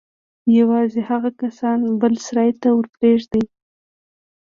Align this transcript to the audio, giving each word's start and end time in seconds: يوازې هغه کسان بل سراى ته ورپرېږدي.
يوازې 0.57 1.01
هغه 1.09 1.29
کسان 1.41 1.79
بل 2.01 2.13
سراى 2.25 2.49
ته 2.61 2.69
ورپرېږدي. 2.73 3.43